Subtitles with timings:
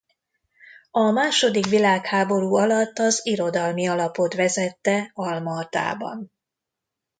[0.91, 6.31] A második világháború alatt az Irodalmi Alapot vezette Alma Atában.